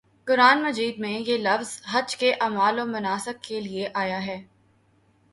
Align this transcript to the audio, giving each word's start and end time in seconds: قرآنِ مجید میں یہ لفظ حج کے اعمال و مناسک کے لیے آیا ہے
قرآنِ 0.27 0.61
مجید 0.61 0.97
میں 0.99 1.19
یہ 1.19 1.37
لفظ 1.37 1.69
حج 1.89 2.15
کے 2.15 2.31
اعمال 2.41 2.79
و 2.79 2.85
مناسک 2.85 3.43
کے 3.43 3.59
لیے 3.61 3.89
آیا 3.93 4.25
ہے 4.25 4.37